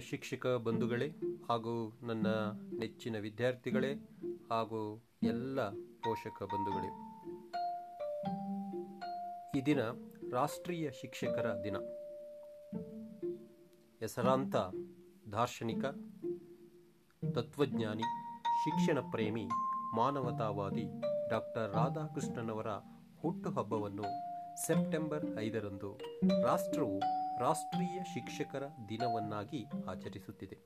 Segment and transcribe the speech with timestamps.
[0.00, 1.08] ಶಿಕ್ಷಕ ಬಂಧುಗಳೇ
[1.48, 2.26] ಹಾಗೂ ನನ್ನ
[2.78, 3.94] ನೆಚ್ಚಿನ ವಿದ್ಯಾರ್ಥಿಗಳೇ
[4.50, 6.90] ಹಾಗೂ ಎಲ್ಲ ಪೋಷಕ ಬಂಧುಗಳೇ.
[9.58, 9.78] ಈ ದಿನ
[10.32, 11.76] ರಾಷ್ಟ್ರೀಯ ಶಿಕ್ಷಕರ ದಿನ.
[14.00, 14.56] ಹೆಸರಾಂತ
[15.32, 15.84] ದಾರ್ಶನಿಕ,
[17.34, 18.02] ತತ್ವಜ್ಞಾನಿ,
[18.64, 19.48] ಶಿಕ್ಷಣ ಪ್ರೇಮಿ,
[19.94, 22.68] ಮಾನವತಾವಾದಿ ಡಾಕ್ಟರ್ ರಾಧಾಕೃಷ್ಣನವರ
[23.22, 24.02] ಹುಟ್ಟುಹಬ್ಬವನ್ನು
[24.66, 26.00] ಸೆಪ್ಟೆಂಬರ್ ಐದರಂದು
[26.42, 30.58] ರಾಷ್ಟ್ರವು ರಾಷ್ಟ್ರೀಯ ಶಿಕ್ಷಕರ ದಿನವನ್ನಾಗಿ ಆಚರಿಸುತ್ತಿದೆ.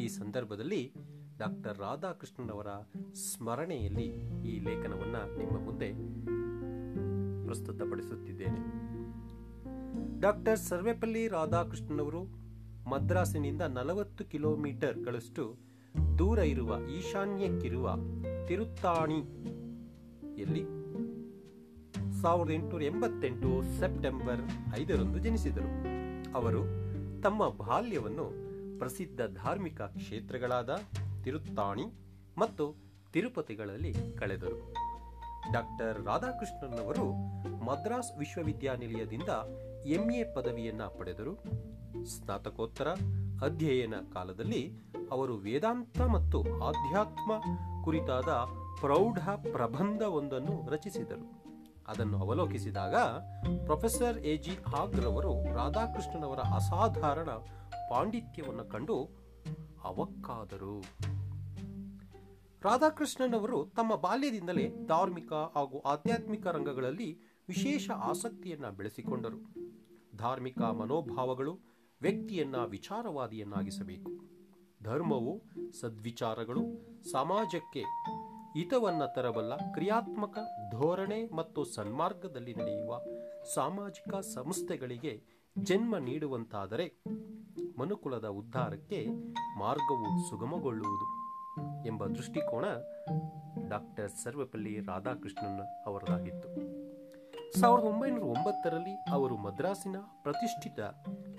[0.00, 0.92] ಈ ಸಂದರ್ಭದಲ್ಲಿ
[1.38, 2.66] ಡಾಕ್ಟರ್ ರಾಧಾಕೃಷ್ಣನವರ
[3.14, 4.14] ಸ್ಮರಣೆಯಲ್ಲಿ
[4.48, 5.92] ಈ ಲೇಖನವನ್ನು ನಿಮ್ಮ ಮುಂದೆ
[7.46, 8.90] ಪ್ರಸ್ತುತಪಡಿಸುತ್ತಿದ್ದೇನೆ.
[10.20, 12.40] ಡಾಕ್ಟರ್ ಸರ್ವೆಪಲ್ಲಿ ರಾಧಾಕೃಷ್ಣನವರು
[12.90, 15.56] ಮದ್ರಾಸಿನಿಂದ ನಲವತ್ತು ಕಿಲೋಮೀಟರ್ಗಳಷ್ಟು
[16.18, 17.94] ದೂರ ಇರುವ ಈಶಾನ್ಯಕ್ಕಿರುವ
[18.46, 20.64] ತಿರುತ್ತಾಣಿಯಲ್ಲಿ
[22.20, 24.40] ಸಾವಿರದ ಎಂಟುನೂರ ಎಂಬತ್ತೆಂಟು ಸೆಪ್ಟೆಂಬರ್
[24.80, 25.99] ಐದರಂದು ಜನಿಸಿದರು.
[26.34, 26.62] ಅವರು
[27.22, 30.80] ತಮ್ಮ ಬಾಲ್ಯವನ್ನು ಪ್ರಸಿದ್ಧ ಧಾರ್ಮಿಕ ಕ್ಷೇತ್ರಗಳಾದ
[31.24, 31.84] ತಿರುತ್ತಾಣಿ
[32.38, 32.76] ಮತ್ತು
[33.12, 34.74] ತಿರುಪತಿಗಳಲ್ಲಿ ಕಳೆದರು.
[35.52, 37.12] ಡಾಕ್ಟರ್ ರಾಧಾಕೃಷ್ಣನ್ ಅವರು
[37.64, 39.28] ಮದ್ರಾಸ್ ವಿಶ್ವವಿದ್ಯಾನಿಲಯದಿಂದ
[39.86, 41.42] ಎಂಎ ಪದವಿಯನ್ನ ಪಡೆದರು.
[42.06, 42.88] ಸ್ನಾತಕೋತ್ತರ
[43.42, 44.72] ಅಧ್ಯಯನ ಕಾಲದಲ್ಲಿ
[45.10, 47.32] ಅವರು ವೇದಾಂತ ಮತ್ತು ಆಧ್ಯಾತ್ಮ
[47.84, 48.28] ಕುರಿತಾದ
[48.80, 49.18] ಪ್ರೌಢ
[49.52, 51.39] ಪ್ರಬಂಧವೊಂದನ್ನು ರಚಿಸಿದರು.
[51.90, 52.96] ಅದನ್ನು ಅವಲೋಕಿಸಿದಾಗ
[53.64, 57.30] ಪ್ರೊಫೆಸರ್ ಎ ಜಿ ಹಾಗ್ರವರು ರಾಧಾಕೃಷ್ಣನವರ ಅಸಾಧಾರಣ
[57.90, 59.08] ಪಾಂಡಿತ್ಯವನ್ನು ಕಂಡು
[59.84, 60.80] ಅವಕ್ಕಾದರು.
[62.62, 67.18] ರಾಧಾಕೃಷ್ಣನವರು ತಮ್ಮ ಬಾಲ್ಯದಿಂದಲೇ ಧಾರ್ಮಿಕ ಹಾಗೂ ಆಧ್ಯಾತ್ಮಿಕ ರಂಗಗಳಲ್ಲಿ
[67.48, 69.54] ವಿಶೇಷ ಆಸಕ್ತಿಯನ್ನು ಬೆಳೆಸಿಕೊಂಡರು.
[70.16, 71.58] ಧಾರ್ಮಿಕ ಮನೋಭಾವಗಳು
[72.02, 74.10] ವ್ಯಕ್ತಿಯನ್ನ ವಿಚಾರವಾದಿಯನ್ನಾಗಿಸಬೇಕು.
[74.82, 75.42] ಧರ್ಮವು
[75.80, 76.62] ಸದ್ವಿಚಾರಗಳು,
[77.10, 77.84] ಸಮಾಜಕ್ಕೆ
[78.54, 80.38] ಹಿತವನ್ನ ತರಬಲ್ಲ ಕ್ರಿಯಾತ್ಮಕ
[80.70, 83.00] ಧೋರಣೆ ಮತ್ತು ಸನ್ಮಾರ್ಗದಲ್ಲಿ ನಡೆಯುವ
[83.54, 85.22] ಸಾಮಾಜಿಕ ಸಂಸ್ಥೆಗಳಿಗೆ
[85.58, 87.02] ಜನ್ಮ ನೀಡುವಂತಾದರೆ
[87.78, 89.06] ಮನುಕುಲದ ಉದ್ಧಾರಕ್ಕೆ
[89.58, 91.20] ಮಾರ್ಗವು ಸುಗಮಗೊಳ್ಳುವುದು
[91.86, 92.64] ಎಂಬ ದೃಷ್ಟಿಕೋನ
[93.68, 96.48] ಡಾಕ್ಟರ್ ಸರ್ವಪಲ್ಲಿ ರಾಧಾಕೃಷ್ಣನ್ ಅವರದಾಗಿತ್ತು.
[97.60, 100.80] ಸಾವಿರದ ಒಂಬೈನೂರ ಒಂಬತ್ತರಲ್ಲಿ ಅವರು ಮದ್ರಾಸಿನ ಪ್ರತಿಷ್ಠಿತ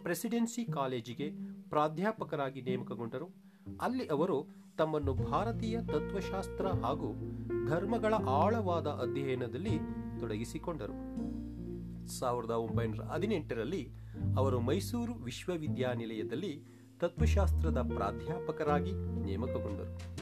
[0.01, 1.31] ಪ್ರೆಸಿಡೆನ್ಸಿ ಕಾಲೇಜಿಗೆ
[1.69, 3.50] ಪ್ರಾಧ್ಯಾಪಕರಾಗಿ ನೇಮಕಗೊಂಡರು.
[3.81, 7.13] ಅಲ್ಲಿ ಅವರು ತಮ್ಮನ್ನು ಭಾರತೀಯ ತತ್ವಶಾಸ್ತ್ರ ಹಾಗೂ
[7.69, 9.79] ಧರ್ಮಗಳ ಆಳವಾದ ಅಧ್ಯಯನದಲ್ಲಿ
[10.19, 10.94] ತೊಡಗಿಸಿಕೊಂಡರು.
[12.07, 13.89] ಸಾವಿರದ ಒಂಬೈನೂರ ಹದಿನೆಂಟರಲ್ಲಿ
[14.38, 16.63] ಅವರು ಮೈಸೂರು ವಿಶ್ವವಿದ್ಯಾನಿಲಯದಲ್ಲಿ
[17.00, 18.91] ತತ್ವಶಾಸ್ತ್ರದ ಪ್ರಾಧ್ಯಾಪಕರಾಗಿ
[19.25, 20.21] ನೇಮಕಗೊಂಡರು.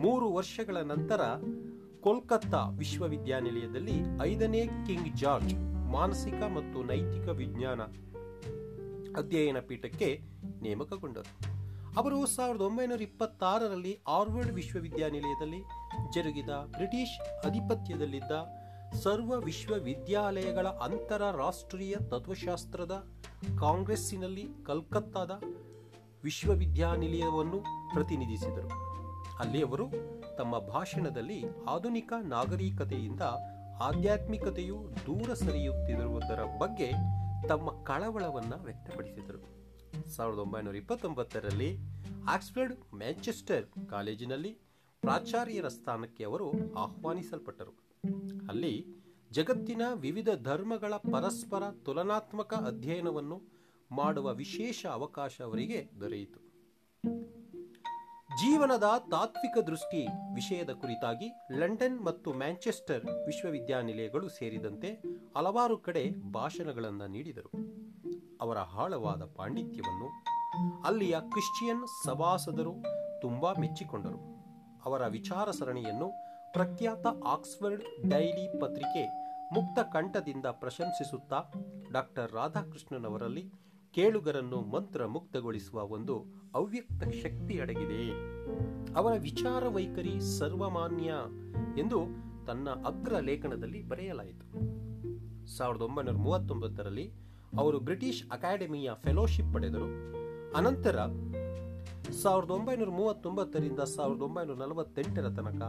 [0.00, 1.20] ಮೂರು ವರ್ಷಗಳ ನಂತರ
[2.00, 3.92] ಕೋಲ್ಕತ್ತಾ ವಿಶ್ವವಿದ್ಯಾನಿಲಯದಲ್ಲಿ
[4.22, 5.54] ಐದನೇ ಕಿಂಗ್ ಜಾರ್ಜ್
[5.90, 7.80] ಮಾನಸಿಕ ಮತ್ತು ನೈತಿಕ ವಿಜ್ಞಾನ
[9.18, 10.20] ಅಧ್ಯಯನ ಪೀಠಕ್ಕೆ
[10.62, 11.45] ನೇಮಕಗೊಂಡರು.
[11.98, 15.62] ಅವರು ಸಾವಿರದ ಒಂಬೈನೂರ ಇಪ್ಪತ್ತಾರರಲ್ಲಿ ಆರ್ವರ್ಡ್ ವಿಶ್ವವಿದ್ಯಾನಿಲಯದಲ್ಲಿ
[16.14, 18.30] ಜರುಗಿದ ಬ್ರಿಟಿಷ್ ಅಧಿಪತ್ಯದಲ್ಲಿದ್ದ
[19.02, 23.06] ಸರ್ವ ವಿಶ್ವವಿದ್ಯಾಲಯಗಳ ಅಂತಾರಾಷ್ಟ್ರೀಯ ತತ್ವಶಾಸ್ತ್ರದ
[23.60, 25.30] ಕಾಂಗ್ರೆಸ್ಸಿನಲ್ಲಿ ಕಲ್ಕತ್ತಾದ
[26.24, 27.60] ವಿಶ್ವವಿದ್ಯಾನಿಲಯವನ್ನು
[27.92, 28.68] ಪ್ರತಿನಿಧಿಸಿದರು.
[29.38, 29.90] ಅಲ್ಲಿ ಅವರು
[30.36, 33.20] ತಮ್ಮ ಭಾಷಣದಲ್ಲಿ ಆಧುನಿಕ ನಾಗರಿಕತೆಯಿಂದ
[33.80, 36.90] ಆಧ್ಯಾತ್ಮಿಕತೆಯು ದೂರ ಸರಿಯುತ್ತಿರುವುದರ ಬಗ್ಗೆ
[37.48, 39.55] ತಮ್ಮ ಕಳವಳವನ್ನು ವ್ಯಕ್ತಪಡಿಸಿದರು.
[40.08, 41.78] ಸಾವಿರದ ಒಂಬೈನೂರ ಇಪ್ಪತ್ತೊಂಬತ್ತರಲ್ಲಿ
[42.28, 44.58] ಆಕ್ಸ್ಫರ್ಡ್ ಮ್ಯಾಂಚೆಸ್ಟರ್ ಕಾಲೇಜಿನಲ್ಲಿ
[45.00, 47.70] ಪ್ರಾಚಾರ್ಯರ ಸ್ಥಾನಕ್ಕೆ ಅವರು ಆಹ್ವಾನಿಸಲ್ಪಟ್ಟರು.
[48.48, 48.86] ಅಲ್ಲಿ
[49.30, 53.42] ಜಗತ್ತಿನ ವಿವಿಧ ಧರ್ಮಗಳ ಪರಸ್ಪರ ತುಲನಾತ್ಮಕ ಅಧ್ಯಯನವನ್ನು
[53.92, 56.46] ಮಾಡುವ ವಿಶೇಷ ಅವಕಾಶ ಅವರಿಗೆ ದೊರೆಯಿತು.
[58.40, 64.92] ಜೀವನದ ತಾತ್ವಿಕ ದೃಷ್ಟಿ ವಿಷಯದ ಕುರಿತಾಗಿ ಲಂಡನ್ ಮತ್ತು ಮ್ಯಾಂಚೆಸ್ಟರ್ ವಿಶ್ವವಿದ್ಯಾನಿಲಯಗಳು ಸೇರಿದಂತೆ
[65.36, 67.75] ಹಲವಾರು ಕಡೆ ಭಾಷಣಗಳನ್ನು ನೀಡಿದರು.
[68.40, 70.24] ಅವರ ಆಳವಾದ ಪಾಂಡಿತ್ಯವನ್ನು
[70.82, 72.74] ಅಲ್ಲಿಯ ಕ್ರಿಶ್ಚಿಯನ್ ಸಭಾಸದರು
[73.20, 74.36] ತುಂಬಾ ಮೆಚ್ಚಿಕೊಂಡರು.
[74.84, 76.08] ಅವರ ವಿಚಾರ ಸರಣಿಯನ್ನು
[76.52, 79.06] ಪ್ರಖ್ಯಾತ ಆಕ್ಸ್ಫರ್ಡ್ ಡೈಲಿ ಪತ್ರಿಕೆ
[79.54, 81.42] ಮುಕ್ತ ಕಂಠದಿಂದ ಪ್ರಶಂಸಿಸುತ್ತಾ
[81.92, 83.52] ಡಾಕ್ಟರ್ ರಾಧಾಕೃಷ್ಣನ್ ಅವರಲ್ಲಿ
[83.94, 88.10] ಕೇಳುಗರನ್ನು ಮಂತ್ರ ಮುಕ್ತಗೊಳಿಸುವ ಒಂದು ಅವ್ಯಕ್ತ ಶಕ್ತಿ ಅಡಗಿದೆ.
[88.94, 91.12] ಅವರ ವಿಚಾರ ವೈಖರಿ ಸರ್ವಮಾನ್ಯ
[91.80, 92.00] ಎಂದು
[92.46, 94.76] ತನ್ನ ಅಗ್ರ ಲೇಖನದಲ್ಲಿ ಬರೆಯಲಾಯಿತು.
[95.56, 97.25] ಸಾವಿರದ ಒಂಬೈನೂರ ಮೂವತ್ತೊಂಬತ್ತರಲ್ಲಿ
[97.58, 99.88] ಅವರು ಬ್ರಿಟಿಷ್ ಅಕಾಡೆಮಿಯ ಫೆಲೋಶಿಪ್ ಪಡೆದರು.
[100.56, 100.98] ಅನಂತರ
[102.22, 105.62] ಸಾವಿರದ ಒಂಬೈನೂರ ಮೂವತ್ತೊಂಬತ್ತರಿಂದ ಸಾವಿರದ ಒಂಬೈನೂರ ನಲವತ್ತೆಂಟರ ತನಕ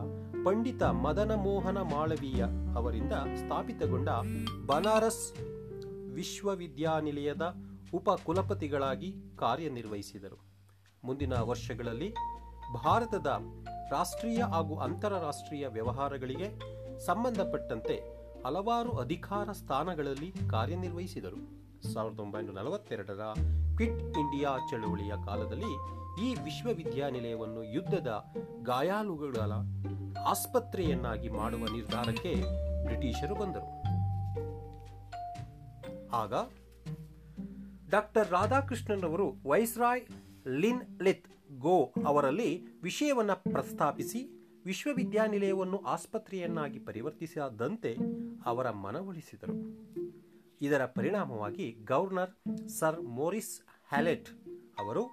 [0.46, 2.46] ಪಂಡಿತ ಮದನ ಮೋಹನ ಮಾಳವೀಯ
[2.76, 4.10] ಅವರಿಂದ ಸ್ಥಾಪಿತಗೊಂಡ
[4.66, 5.34] ಬನಾರಸ್
[6.14, 7.56] ವಿಶ್ವವಿದ್ಯಾನಿಲಯದ
[7.94, 10.40] ಉಪ ಕುಲಪತಿಗಳಾಗಿ ಕಾರ್ಯನಿರ್ವಹಿಸಿದರು.
[11.04, 12.14] ಮುಂದಿನ ವರ್ಷಗಳಲ್ಲಿ
[12.74, 13.28] ಭಾರತದ
[13.92, 16.48] ರಾಷ್ಟ್ರೀಯ ಹಾಗೂ ಅಂತಾರಾಷ್ಟ್ರೀಯ ವ್ಯವಹಾರಗಳಿಗೆ
[17.06, 17.96] ಸಂಬಂಧಪಟ್ಟಂತೆ
[18.44, 21.67] ಹಲವಾರು ಅಧಿಕಾರ ಸ್ಥಾನಗಳಲ್ಲಿ ಕಾರ್ಯನಿರ್ವಹಿಸಿದರು.
[21.94, 23.22] ಸಾವಿರದ ಒಂಬೈನೂರ ನಲವತ್ತೆರಡರ
[23.76, 28.26] ಕ್ವಿಟ್ ಇಂಡಿಯಾ ಚಳುವಳಿಯ ಕಾಲದಲ್ಲಿ ಈ ವಿಶ್ವವಿದ್ಯಾನಿಲಯವನ್ನು ಯುದ್ಧದ
[28.62, 29.52] ಗಾಯಾಳುಗಳ
[30.28, 32.36] ಆಸ್ಪತ್ರೆಯನ್ನಾಗಿ ಮಾಡುವ ನಿರ್ಧಾರಕ್ಕೆ
[32.86, 33.88] ಬ್ರಿಟಿಷರು ಬಂದರು.
[36.12, 36.34] ಆಗ
[37.90, 40.02] ಡಾಕ್ಟರ್ ರಾಧಾಕೃಷ್ಣನ್ ಅವರು ವೈಸ್ರಾಯ್
[40.48, 41.28] ಲಿನ್ ಲಿತ್
[41.60, 47.98] ಗೋ ಅವರಲ್ಲಿ ವಿಷಯವನ್ನು ಪ್ರಸ್ತಾಪಿಸಿ ವಿಶ್ವವಿದ್ಯಾನಿಲಯವನ್ನು ಆಸ್ಪತ್ರೆಯನ್ನಾಗಿ ಪರಿವರ್ತಿಸದಂತೆ
[48.46, 49.87] ಅವರ ಮನವೊಲಿಸಿದರು.
[50.62, 54.30] ಇದರ ಪರಿಣಾಮವಾಗಿ ಗವರ್ನರ್ ಸರ್ ಮೋರಿಸ್ ಹ್ಯಾಲೆಟ್
[54.80, 55.04] ಅವರು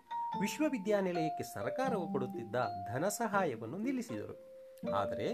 [0.41, 2.56] ವಿಶ್ವವಿದ್ಯಾನಿಲಯಕ್ಕೆ ಸರ್ಕಾರವು ಕೊಡುತ್ತಿದ್ದ
[2.93, 4.37] ಧನ ಸಹಾಯವನ್ನು ನಿಲ್ಲಿಸಿದರು.
[4.94, 5.26] ಆದರೆ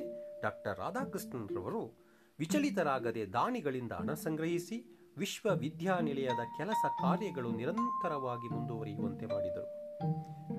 [0.42, 1.82] ಡಾಕ್ಟರ್ ರಾಧಾಕೃಷ್ಣನ್ರವರು
[2.38, 9.80] ವಿಚಲಿತರಾಗದೆ ದಾನಿಗಳಿಂದ ಹಣ ಸಂಗ್ರಹಿಸಿ ವಿಶ್ವವಿದ್ಯಾನಿಲಯದ ಕೆಲಸ ಕಾರ್ಯಗಳು ನಿರಂತರವಾಗಿ ಮುಂದುವರಿಯುವಂತೆ ಮಾಡಿದರು.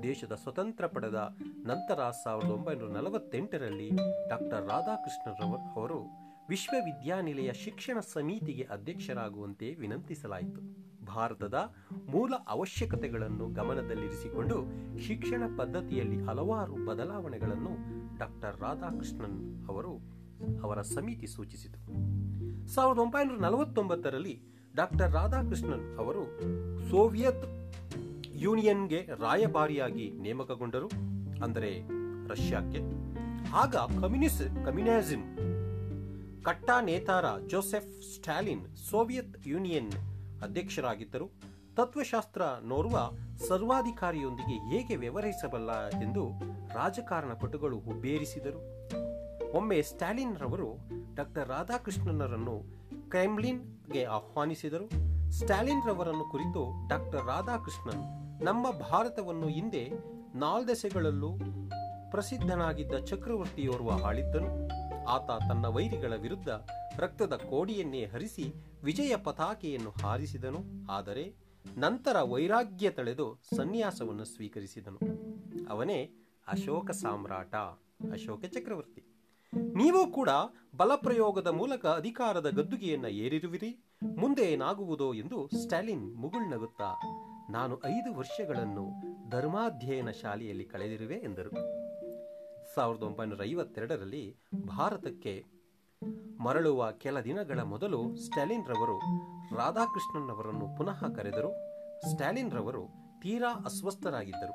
[0.03, 3.89] ದೇಶದ ಸ್ವತಂತ್ರ ಪಡೆದ ನಂತರ ಸಾವಿರದ ಒಂಬೈನೂರ ನಲವತ್ತೆಂಟರಲ್ಲಿ
[4.30, 10.62] ಡಾಕ್ಟರ್ ರಾಧಾಕೃಷ್ಣರವರು ವಿಶ್ವವಿದ್ಯಾನಿಲಯ ಶಿಕ್ಷಣ ಸಮಿತಿಗೆ ಅಧ್ಯಕ್ಷರಾಗುವಂತೆ ವಿನಂತಿಸಲಾಯಿತು.
[11.06, 11.57] ಭಾರತದ
[12.09, 14.57] ಮೂಲ ಅವಶ್ಯಕತೆಗಳನ್ನು ಗಮನದಲ್ಲಿರಿಸಿಕೊಂಡು
[15.00, 17.74] ಶಿಕ್ಷಣ ಪದ್ಧತಿಯಲ್ಲಿ ಹಲವಾರು ಬದಲಾವಣೆಗಳನ್ನು
[18.18, 19.38] ಡಾಕ್ಟರ್ ರಾಧಾಕೃಷ್ಣನ್
[19.69, 19.94] ಅವರು
[20.63, 21.80] ಅವರ ಸಮಿತಿ ಸೂಚಿಸಿತು.
[22.74, 24.36] ಸಾವಿರದ ಒಂಬೈನೂರ ನಲವತ್ತೊಂಬತ್ತರಲ್ಲಿ
[24.75, 26.24] ಡಾಕ್ಟರ್ ರಾಧಾಕೃಷ್ಣನ್ ಅವರು
[26.89, 27.45] ಸೋವಿಯತ್
[28.36, 30.89] ಯೂನಿಯನ್ಗೆ ರಾಯಭಾರಿಯಾಗಿ ನೇಮಕಗೊಂಡರು,
[31.44, 31.71] ಅಂದರೆ
[32.27, 32.81] ರಷ್ಯಾಕ್ಕೆ.
[33.53, 35.24] ಆಗ ಕಮ್ಯುನಿಸ್, ಕಮ್ಯುನಿಸಂ
[36.43, 39.91] ಕಟ್ಟಾ ನೇತಾರ ಜೋಸೆಫ್ ಸ್ಟಾಲಿನ್ ಸೋವಿಯತ್ ಯೂನಿಯನ್
[40.41, 41.27] ಅಧ್ಯಕ್ಷರಾಗಿದ್ದರು.
[41.75, 42.97] ತತ್ವಶಾಸ್ತ್ರ ನೋರ್ವ
[43.47, 46.23] ಸರ್ವಾಧಿಕಾರಿಯೊಂದಿಗೆ ಹೇಗೆ ವ್ಯವಹರಿಸಬಲ್ಲ ಎಂದು
[46.73, 48.59] ರಾಜಕಾರಣ ಪಟುಗಳು ಹುಬ್ಬೇರಿಸಿದರು.
[49.51, 50.69] ಒಮ್ಮೆ ಸ್ಟಾಲಿನ್ ರವರು
[51.15, 52.55] ಡಾಕ್ಟರ್ ರಾಧಾಕೃಷ್ಣನರನ್ನು
[53.09, 54.88] ಕ್ರೆಮ್ಲಿನ್ಗೆ ಆಹ್ವಾನಿಸಿದರು.
[55.31, 58.03] ಸ್ಟಾಲಿನ್ ರವರನ್ನು ಕುರಿತು ಡಾಕ್ಟರ್ ರಾಧಾಕೃಷ್ಣನ್,
[58.43, 59.89] ನಮ್ಮ ಭಾರತವನ್ನು ಹಿಂದೆ
[60.35, 61.31] ನಾಲ್ದೆಸೆಗಳಲ್ಲೂ
[62.11, 64.51] ಪ್ರಸಿದ್ಧನಾಗಿದ್ದ ಚಕ್ರವರ್ತಿಯೋರ್ವ ಆಳಿದ್ದನು
[65.12, 66.50] ಆತ ತನ್ನ ವೈರಿಗಳ ವಿರುದ್ಧ
[66.98, 68.54] ರಕ್ತದ ಕೋಡಿಯನ್ನೇ ಹರಿಸಿ
[68.84, 70.60] ವಿಜಯ ಪತಾಕೆಯನ್ನು ಹಾರಿಸಿದನು.
[70.90, 71.36] ಆದರೆ
[71.78, 75.00] ನಂತರ ವೈರಾಗ್ಯ ತಳೆದು ಸನ್ಯಾಸವನ್ನು ಸ್ವೀಕರಿಸಿದನು.
[75.69, 76.12] ಅವನೇ
[76.48, 77.56] ಅಶೋಕ ಸಾಮ್ರಾಟ,
[78.12, 79.04] ಅಶೋಕ ಚಕ್ರವರ್ತಿ.
[79.54, 80.30] ನೀವು ಕೂಡ
[80.78, 83.86] ಬಲಪ್ರಯೋಗದ ಮೂಲಕ ಅಧಿಕಾರದ ಗದ್ದುಗೆಯನ್ನು ಏರಿರುವಿರಿ.
[84.04, 87.00] ಮುಂದೆ ಏನಾಗುವುದೋ ಎಂದು ಸ್ಟಾಲಿನ್ ಮುಗುಳ್ನಗುತ್ತಾ
[87.50, 88.86] ನಾನು ಐದು ವರ್ಷಗಳನ್ನು
[89.30, 91.52] ಧರ್ಮಾಧ್ಯಯನ ಶಾಲೆಯಲ್ಲಿ ಕಳೆದಿರುವೆ ಎಂದರು.
[92.75, 94.38] ಸಾವಿರದ ಒಂಬೈನೂರ ಐವತ್ತೆರಡರಲ್ಲಿ
[94.68, 95.45] ಭಾರತಕ್ಕೆ
[96.39, 99.00] ಮರಳುವ ಕೆಲ ದಿನಗಳ ಮೊದಲು ಸ್ಟಾಲಿನ್ ರವರು
[99.56, 101.51] ರಾಧಾಕೃಷ್ಣನ್ ಅವರನ್ನು ಪುನಃ ಕರೆದರು.
[102.12, 102.88] ಸ್ಟಾಲಿನ್ ರವರು
[103.21, 104.53] ತೀರಾ ಅಸ್ವಸ್ಥರಾಗಿದ್ದರು.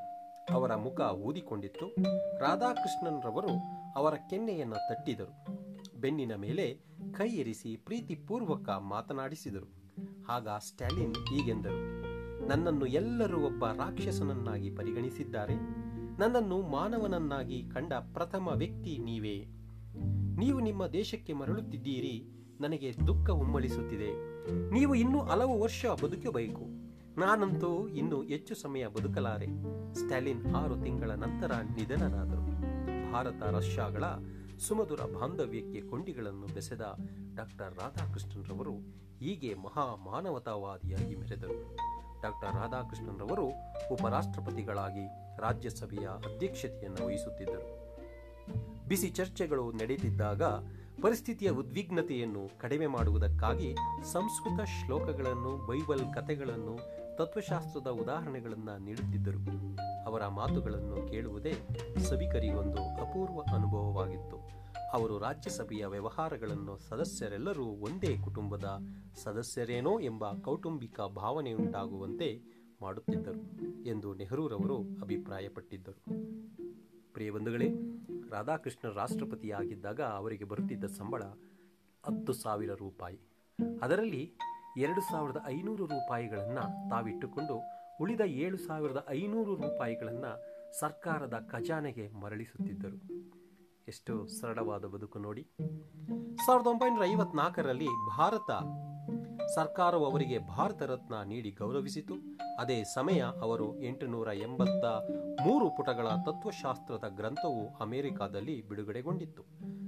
[0.54, 1.94] ಅವರ ಮುಖ ಊದಿಕೊಂಡಿತ್ತು.
[2.40, 3.48] ರಾಧಾಕೃಷ್ಣನ್ ರವರು
[3.96, 5.46] ಅವರ ಕೆನ್ನೆಯನ್ನು ತಟ್ಟಿದರು.
[6.00, 6.80] ಬೆನ್ನಿನ ಮೇಲೆ
[7.14, 9.72] ಕೈ ಇರಿಸಿ ಪ್ರೀತಿಪೂರ್ವಕ ಮಾತನಾಡಿಸಿದರು.
[10.28, 12.02] ಆಗ ಸ್ಟಾಲಿನ್ ಹೀಗೆಂದರು.
[12.48, 15.54] ನನ್ನನ್ನು ಎಲ್ಲರೂ ಒಬ್ಬ ರಾಕ್ಷಸನನ್ನಾಗಿ ಪರಿಗಣಿಸಿದ್ದಾರೆ.
[16.18, 19.46] ನನ್ನನ್ನು ಮಾನವನನ್ನಾಗಿ ಕಂಡ ಪ್ರಥಮ ವ್ಯಕ್ತಿ ನೀವೇ.
[20.38, 22.26] ನೀವು ನಿಮ್ಮ ದೇಶಕ್ಕೆ ಮರಳುತ್ತಿದ್ದೀರಿ,
[22.60, 24.10] ನನಗೆ ದುಃಖ ಉಮ್ಮಳಿಸುತ್ತಿದೆ
[24.70, 26.64] ನೀವು ಇನ್ನೂ ಹಲವು ವರ್ಷ ಬದುಕಬೇಕು.
[27.20, 29.46] ನಾನಂತೂ ಇನ್ನೂ ಹೆಚ್ಚು ಸಮಯ ಬದುಕಲಾರೆ.
[29.94, 32.44] ಸ್ಟಾಲಿನ್ ಆರು ತಿಂಗಳ ನಂತರ ನಿಧನರಾದರು.
[33.12, 34.04] ಭಾರತ ರಷ್ಯಾಗಳ
[34.58, 36.96] ಸುಮಧುರ ಬಾಂಧವ್ಯಕ್ಕೆ ಕೊಂಡಿಗಳನ್ನು ಬೆಸೆದ
[37.34, 41.76] ಡಾಕ್ಟರ್ ರಾಧಾಕೃಷ್ಣನ್ ರವರು ಹೀಗೆ ಮಹಾ ಮಾನವತಾವಾದಿಯಾಗಿ ಮೆರೆದರು.
[42.22, 43.46] ಡಾಕ್ಟರ್ ರಾಧಾಕೃಷ್ಣನ್ರವರು
[43.92, 45.06] ಉಪರಾಷ್ಟ್ರಪತಿಗಳಾಗಿ
[45.40, 47.86] ರಾಜ್ಯಸಭೆಯ ಅಧ್ಯಕ್ಷತೆಯನ್ನು ವಹಿಸುತ್ತಿದ್ದರು.
[48.88, 50.42] ಬಿಸಿ ಚರ್ಚೆಗಳು ನಡೆಯುತ್ತಿದ್ದಾಗ
[51.02, 53.76] ಪರಿಸ್ಥಿತಿಯ ಉದ್ವಿಗ್ನತೆಯನ್ನು ಕಡಿಮೆ ಮಾಡುವುದಕ್ಕಾಗಿ
[54.12, 56.78] ಸಂಸ್ಕೃತ ಶ್ಲೋಕಗಳನ್ನು, ಬೈಬಲ್ ಕಥೆಗಳನ್ನು,
[57.16, 59.76] ತತ್ವಶಾಸ್ತ್ರದ ಉದಾಹರಣೆಗಳನ್ನು ನೀಡುತ್ತಿದ್ದರು.
[60.06, 61.52] ಅವರ ಮಾತುಗಳನ್ನು ಕೇಳುವುದೇ
[61.98, 64.65] ಸಭಿಕರಿಗೊಂದು ಅಪೂರ್ವ ಅನುಭವವಾಗಿತ್ತು.
[64.92, 68.78] ಅವರು ರಾಜ್ಯಸಭೆಯ ವ್ಯವಹಾರಗಳನ್ನು ಸದಸ್ಯರೆಲ್ಲರೂ ಒಂದೇ ಕುಟುಂಬದ
[69.14, 72.40] ಸದಸ್ಯರೇನೋ ಎಂಬ ಕೌಟುಂಬಿಕ ಭಾವನೆಯುಂಟಾಗುವಂತೆ
[72.82, 76.02] ಮಾಡುತ್ತಿದ್ದರು ಎಂದು ನೆಹರೂರವರು ಅಭಿಪ್ರಾಯಪಟ್ಟಿದ್ದರು.
[77.12, 77.68] ಪ್ರಿಯ ಬಂಧುಗಳೇ,
[78.30, 81.22] ರಾಧಾಕೃಷ್ಣ ರಾಷ್ಟ್ರಪತಿಯಾಗಿದ್ದಾಗ ಅವರಿಗೆ ಬರುತ್ತಿದ್ದ ಸಂಬಳ
[82.06, 83.20] ಹತ್ತು ಸಾವಿರ ರೂಪಾಯಿ.
[83.82, 84.32] ಅದರಲ್ಲಿ
[84.76, 87.62] ಎರಡು ಸಾವಿರದ ಐನೂರು ರೂಪಾಯಿಗಳನ್ನು ತಾವಿಟ್ಟುಕೊಂಡು
[88.00, 93.26] ಉಳಿದ ಏಳು ಸಾವಿರದ ಐನೂರು ರೂಪಾಯಿಗಳನ್ನು ಸರ್ಕಾರದ ಖಜಾನೆಗೆ ಮರಳಿಸುತ್ತಿದ್ದರು.
[93.88, 95.42] ಎಷ್ಟು ಸರಳವಾದ ಬದುಕು ನೋಡಿ.
[96.46, 97.86] ಸಾವಿರದ ಒಂಬೈನೂರ ಐವತ್ನಾಲ್ಕರಲ್ಲಿ
[98.18, 98.50] ಭಾರತ
[99.54, 102.14] ಸರ್ಕಾರವು ಅವರಿಗೆ ಭಾರತ ರತ್ನ ನೀಡಿ ಗೌರವಿಸಿತು.
[102.60, 104.84] ಅದೇ ಸಮಯ ಅವರು ಎಂಟುನೂರ ಎಂಬತ್ತ
[105.46, 109.42] ಮೂರು ಪುಟಗಳ ತತ್ವಶಾಸ್ತ್ರದ ಗ್ರಂಥವು ಅಮೆರಿಕಾದಲ್ಲಿ ಬಿಡುಗಡೆಗೊಂಡಿತ್ತು.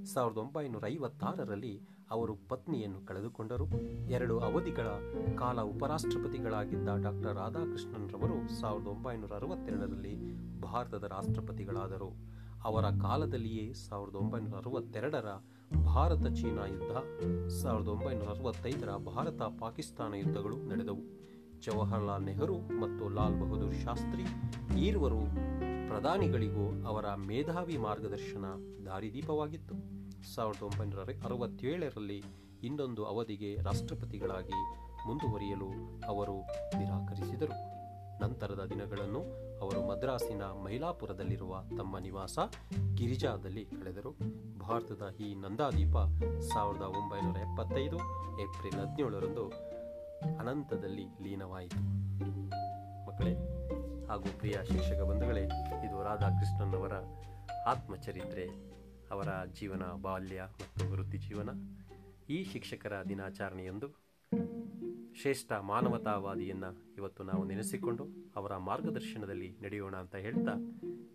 [0.05, 3.67] ಸಾವಿರದ ಒಂಬೈನೂರ ಐವತ್ತಾರರಲ್ಲಿ ಅವರು ಪತ್ನಿಯನ್ನು ಕಳೆದುಕೊಂಡರು.
[4.11, 4.87] ಎರಡು ಅವಧಿಗಳ
[5.38, 12.28] ಕಾಲ ಉಪರಾಷ್ಟ್ರಪತಿಗಳಾಗಿದ್ದ ಡಾಕ್ಟರ್ ರಾಧಾಕೃಷ್ಣನ್ ರವರು ಸಾವಿರದ ಒಂಬೈನೂರ ಅರವತ್ತೆರಡರಲ್ಲಿ ಭಾರತದ ರಾಷ್ಟ್ರಪತಿಗಳಾದರು.
[12.65, 15.27] ಅವರ ಕಾಲದಲ್ಲಿಯೇ ಸಾವಿರದ ಒಂಬೈನೂರ ಅರವತ್ತೆರಡರ
[15.85, 16.97] ಭಾರತ ಚೀನಾ ಯುದ್ಧ,
[17.49, 21.19] ಸಾವಿರದ ಒಂಬೈನೂರ ಅರವತ್ತೈದರ ಭಾರತ ಪಾಕಿಸ್ತಾನ ಯುದ್ಧಗಳು ನಡೆದವು.
[21.61, 24.25] ಜವಾಹರಲಾಲ್ ನೆಹರು ಮತ್ತು ಲಾಲ್ ಬಹದ್ದೂರ್ ಶಾಸ್ತ್ರಿ
[24.81, 25.21] ಈರುವರು
[25.88, 28.45] ಪ್ರಧಾನಿಗಳಿಗೂ ಅವರ ಮೇಧಾವಿ ಮಾರ್ಗದರ್ಶನ
[28.87, 29.75] ದಾರಿದೀಪವಾಗಿತ್ತು.
[30.35, 32.23] ಸಾವಿರದ ಒಂಬೈನೂರ ಅರವತ್ತೇಳರಲ್ಲಿ
[32.62, 34.59] ಇನ್ನೊಂದು ಅವಧಿಗೆ ರಾಷ್ಟ್ರಪತಿಗಳಾಗಿ
[35.07, 35.69] ಮುಂದುವರಿಯಲು
[36.07, 36.41] ಅವರು
[36.79, 37.79] ನಿರಾಕರಿಸಿದರು.
[38.23, 42.38] ನಂತರದ ದಿನಗಳನ್ನು ಅವರು ಮದ್ರಾಸಿನ ಮೈಲಾಪುರದಲ್ಲಿರುವ ತಮ್ಮ ನಿವಾಸ
[42.95, 44.17] ಗಿರಿಜಾದಲ್ಲಿ ಕಳೆದರು.
[44.59, 45.97] ಭಾರತದ ಈ ನಂದಾದೀಪ
[46.41, 47.97] ಸಾವಿರದ ಒಂಬೈನೂರ ಎಪ್ಪತ್ತೈದು
[48.41, 49.49] ಏಪ್ರಿಲ್ ಹದಿನೇಳರಂದು
[50.38, 51.77] ಅನಂತದಲ್ಲಿ ಲೀನವಾಯಿತು.
[53.07, 53.35] ಮಕ್ಕಳೇ
[54.07, 55.45] ಹಾಗೂ ಪ್ರಿಯ ಶಿಕ್ಷಕ ಬಂಧುಗಳೇ,
[55.87, 56.93] ಇದು ರಾಧಾಕೃಷ್ಣನವರ
[57.67, 58.47] ಆತ್ಮಚರಿತ್ರೆ.
[59.11, 61.49] ಅವರ ಜೀವನ, ಬಾಲ್ಯ ಮತ್ತು ವೃತ್ತಿ ಜೀವನ.
[62.31, 64.08] ಈ ಶಿಕ್ಷಕರ ದಿನಾಚರಣೆಯಂದು
[65.21, 68.07] ಶ್ರೇಷ್ಠ ಮಾನವತಾವಾದಿಯನ್ನು ಇವತ್ತು ನಾವು ನೆನೆಸಿಕೊಂಡು
[68.37, 70.53] ಅವರ ಮಾರ್ಗದರ್ಶನದಲ್ಲಿ ನಡೆಯೋಣ ಅಂತ ಹೇಳ್ತಾ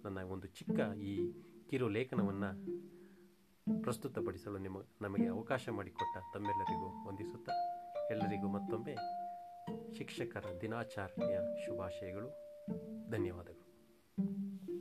[0.06, 1.32] ನನ್ನ ಒಂದು ಚಿಕ್ಕ ಈ
[1.70, 2.50] ಕಿರು ಲೇಖನವನ್ನು
[3.84, 7.52] ಪ್ರಸ್ತುತಪಡಿಸಲು ನಿಮ್ಮ ನಮಗೆ ಅವಕಾಶ ಮಾಡಿಕೊಟ್ಟ ತಮ್ಮೆಲ್ಲರಿಗೂ ವಂದಿಸುತ್ತಾ
[8.12, 8.96] ಎಲ್ಲರಿಗೂ ಮತ್ತೊಮ್ಮೆ
[9.94, 12.30] ಶಿಕ್ಷಕರ ದಿನಾಚರಣೆಯ ಶುಭಾಶಯಗಳು.
[13.12, 14.73] ಧನ್ಯವಾದಗಳು.